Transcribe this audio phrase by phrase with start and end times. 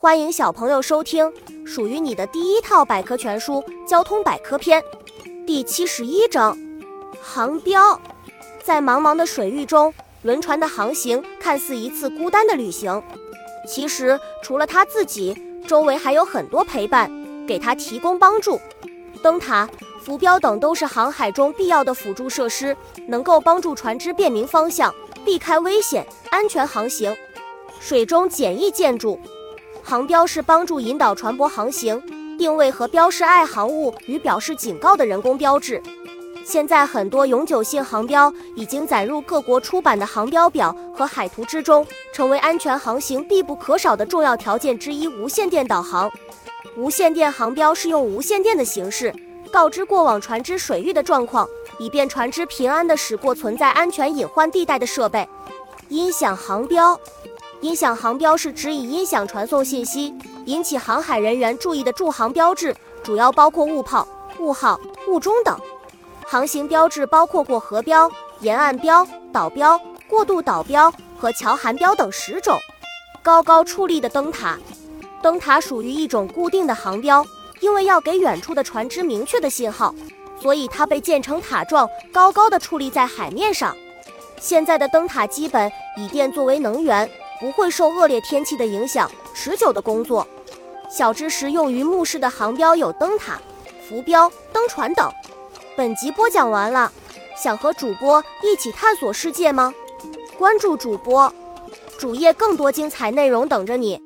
[0.00, 1.28] 欢迎小朋友收听
[1.66, 3.54] 属于你的第一套百科全书
[3.84, 4.80] 《交通百科篇》
[5.44, 6.56] 第七十一章：
[7.20, 8.00] 航标。
[8.62, 9.92] 在茫茫的水域中，
[10.22, 13.02] 轮船的航行看似一次孤单的旅行，
[13.66, 17.10] 其实除了他自己，周围还有很多陪伴，
[17.44, 18.60] 给他提供帮助。
[19.20, 19.68] 灯塔、
[20.00, 22.76] 浮标等都是航海中必要的辅助设施，
[23.08, 24.94] 能够帮助船只辨明方向，
[25.24, 27.12] 避开危险，安全航行。
[27.80, 29.18] 水中简易建筑，
[29.88, 31.98] 航标是帮助引导船舶航行、
[32.36, 35.82] 定位和标示爱航物与表示警告的人工标志。
[36.44, 45.08] 现在很多永久性航标已经载入各国出版的航标表和海图之中，成为安全航行必不可少的重要条件之一。
[45.08, 46.12] 无线电导航，
[46.76, 49.14] 无线电航标是用无线电的形式
[49.50, 51.48] 告知过往船只水域的状况，
[51.78, 55.26] 以便船只平安地驶过存在安全隐患地带的设备。
[55.88, 57.00] 音响航标。
[57.60, 64.06] 音响航标是指以音响传送信息，引起航海人员注意的驻航标志，主要包括雾炮、
[64.38, 65.58] 雾号、雾钟等。
[66.24, 68.08] 航行标志包括过河标、
[68.40, 72.56] 沿岸标、导标、过渡导标和桥涵标等十种。
[73.22, 74.56] 高高矗立的灯塔，
[75.20, 77.26] 灯塔属于一种固定的航标，
[77.58, 79.92] 因为要给远处的船只明确的信号，
[80.40, 83.76] 所以它被建成塔状，高高的矗立在海面上。
[84.40, 87.10] 现在的灯塔基本以电作为能源。
[87.40, 90.26] 不会受恶劣天气的影响，持久的工作。
[90.90, 93.38] 小知识用于目视的航标有灯塔、
[93.88, 95.10] 浮标、灯船等。
[95.76, 96.90] 本集播讲完了，
[97.36, 99.72] 想和主播一起探索世界吗？
[100.36, 101.32] 关注主播，
[101.98, 104.00] 主页更多精彩内容等着你。